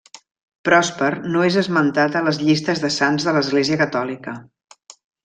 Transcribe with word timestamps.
Pròsper 0.67 1.09
no 1.35 1.43
és 1.49 1.57
esmentat 1.61 2.17
a 2.21 2.23
les 2.29 2.39
llistes 2.47 2.81
de 2.87 2.91
sants 2.99 3.29
de 3.29 3.35
l'Església 3.37 3.79
Catòlica. 3.83 4.35